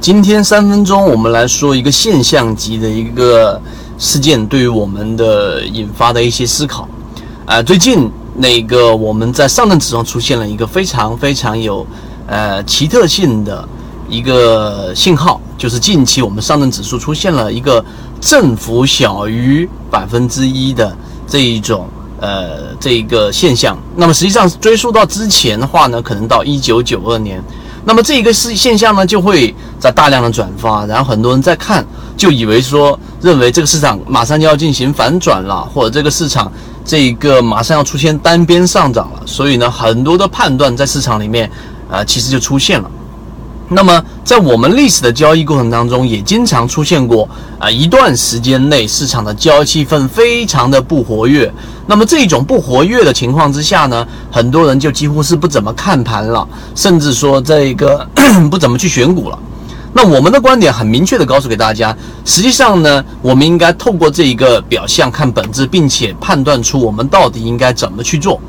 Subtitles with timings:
[0.00, 3.60] 今天三分钟，我们来说一个现象级的一个
[3.98, 6.88] 事件，对于我们的引发的一些思考。
[7.44, 11.86] 啊，最近那个我们在上证指数出现了一个非常非常有
[12.26, 13.68] 呃奇特性的
[14.08, 17.84] 一个信号，就是近期我们上证指数出现了一个
[18.22, 20.96] 振幅小于百分之一的
[21.26, 21.86] 这一种
[22.18, 23.78] 呃这个现象。
[23.94, 27.44] 那么实际上追溯到之前的话呢，可能到一九九二年。
[27.84, 31.84] 那么这一个事现象呢，就会在大量的转发，然后很多人在看，
[32.16, 36.52] 就以为说认为这个市场马上就要进行反转了，或者这个市场
[36.84, 41.50] 这个马上要出现单边上涨了，所以呢，很多的判断在市场里面
[41.90, 42.90] 呃，其实就出现了。
[43.72, 51.50] 那么，在我们历史的交易过程当中，也经常出现过啊，一段时间内市场的交易气氛非常的不活跃。
[51.86, 58.04] 那么这种不活跃的情况之下呢，很多人就几乎是不怎么看盘了，甚至说这个
[58.50, 59.38] 不怎么去选股了。
[59.92, 68.40] 那我们的观点很明确的告诉给大家，实际上呢，我们应该透过这一个表象看本质，并且判断出我们到底应该怎么去做。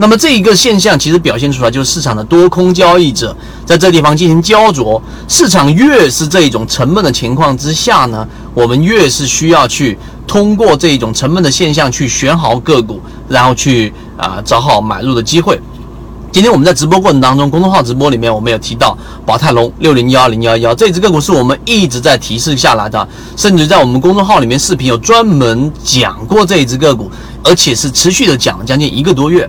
[0.00, 5.00] 那么这一个现象其实表现出来就是市场的多空交易者在这地方进行焦灼。
[5.28, 15.60] 市场越是这一种沉闷的情况之下呢，我们越是需要去通过这种沉闷的现象去选好个股，然后去啊找好买入的机会。
[16.32, 23.06] 今天我们在直播过程当中，公众号直播里面我们有提到宝泰龙六零幺零幺幺这只个股是我们一直在提示下来的，
[23.36, 27.10] 甚至在我们公众号里面视频有专门讲过这一只个股，
[27.44, 29.46] 而且是持续的讲了将近一个多月。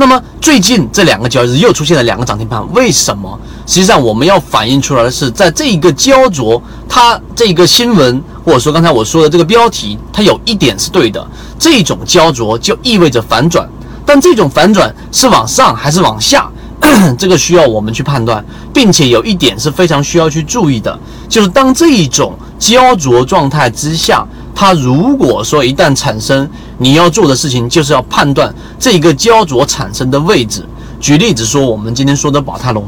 [0.00, 3.38] 那么最近这两个交易日又出现了两个涨停板，为什么？
[3.66, 11.22] 实际上我们要反映出来的是，在这一个焦灼，它这个新闻或者说刚才我说的这个标题，它有一点是对的，
[11.58, 13.68] 这种焦灼就意味着反转，
[14.06, 16.50] 但这种反转是往上还是往下，
[17.18, 24.26] 这个需要我们去判断，并且有一点是非常需要去注意的，就是当这一种焦灼状态之下。
[24.54, 26.48] 它如果说一旦产生，
[26.78, 30.64] 你要做的事情就是要判断这个焦灼产生的位置。
[31.00, 32.86] 举例子说，我们今天说的宝泰龙，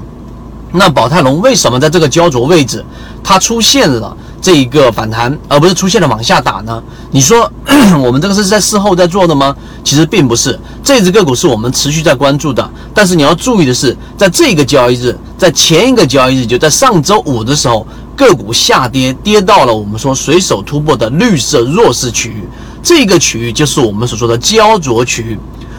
[0.72, 2.84] 那宝泰龙为什么在这个焦灼位置，
[3.24, 6.82] 它出现了这一个反弹，而不是出现了往下打呢？
[7.10, 7.50] 你说
[8.04, 9.56] 我们这个是在事后在做的吗？
[9.84, 12.70] 其实并不是，这只个股是我们持续在关注的。
[12.94, 17.86] 但是你要注意的是，在这个交易日，在前一个交易日，就在上周五的时候。
[18.14, 22.44] 个股下跌，跌到了我们说随手突破的绿色弱势区域，
[22.82, 25.38] 这个区域就是我们所说的焦灼区域。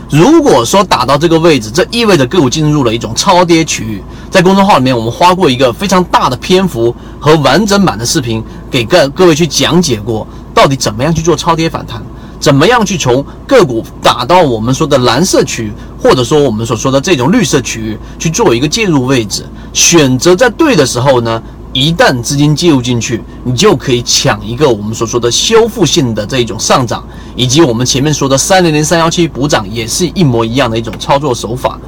[0.09, 4.03] 如果说打到这个位置，这意味着个股进入了一种超跌区域。
[4.31, 12.03] 在公众号里面，我们花过一个非常大的篇幅和完整版的视频，给各各位去讲解过，到底怎么样去做超跌反弹，
[12.43, 21.41] 怎么样去从个股打到我们说的蓝色区域，或者说我们所说的这种绿色区域去做一个介入位置，选择在对的时候呢？
[21.71, 27.01] 一旦资金介入进去，你就可以抢一个我们所说的修复性的这种上涨，
[27.35, 31.79] 以及我们前面说的三零零三幺七补涨，也是一模一样的一种操作手法。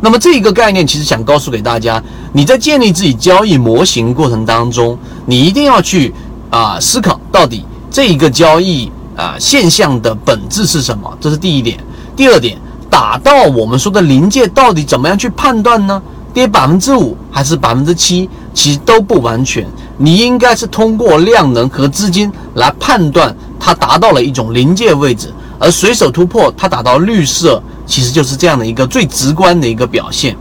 [0.00, 2.02] 那么这一个概念，其实想告诉给大家，
[2.32, 4.96] 你在建立自己交易模型过程当中，
[5.26, 6.14] 你一定要去
[6.48, 11.78] 啊思考到底这一个交易啊现象的本质是什么，这是第一点。
[12.14, 12.56] 第二点，
[12.88, 16.00] 打到我们说的临界，到底怎么样去判断呢？
[16.32, 19.66] 跌百分之五还是百分之七，其实都不完全。
[19.96, 30.36] 你应该是通过量能和资金来判断它达到了一种临界位置，而随手突破它达到绿色，其实就是这样的一个最直观的一个表现。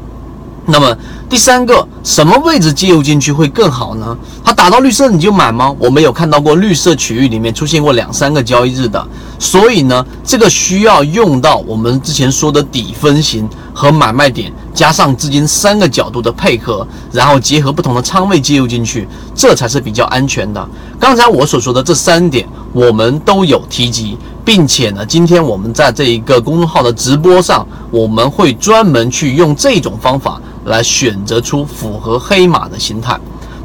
[0.65, 0.97] 那么
[1.27, 4.15] 第三个，什么位置介入进去会更好呢？
[4.43, 5.75] 它打到绿色你就买吗？
[5.79, 9.05] 我没有看到过绿色区域里面出现过两三个交易日的，
[9.39, 20.65] 所以呢，这个需要用到我们之前说的底分型和买卖点，加上资金三个角度的配合，然后结合不同的仓位介入进去，这才是比较安全的。
[20.99, 24.17] 刚才我所说的这三点，我们都有提及。
[24.45, 33.17] 并且呢，今天我们在这一个公众号的直播上，我们会专门去用这种方法来选择出符合黑马的形态。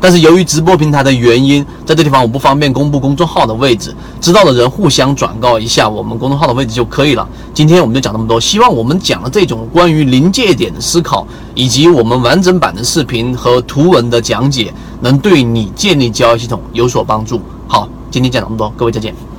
[0.02, 7.28] 但是由于直播平台的原因，在这地方我不方便公布公众号的位置，知道的人互相转告一下我们公众号的位置就可以了。
[7.52, 17.38] 今天我们就讲这么多，希望我们讲的这种关于临界点的思考，以及我们完整版的视频和图文的讲解，能对你建立交易系统有所帮助。
[17.68, 19.29] 好，今天讲这么多，各位再见。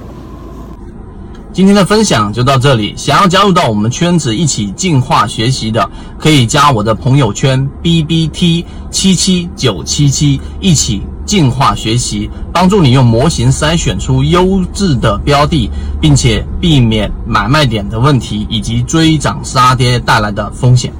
[1.54, 2.94] 今天的分享就到这里。
[2.96, 15.70] 想要加入到我们圈子一起进化学习的，可以加我的朋友圈 B B T 七七九七七，一起进化学习，帮助你用模型筛选出优质的标的，
[16.00, 20.94] 并且避免买卖点的问题以及追涨杀跌带来的风险。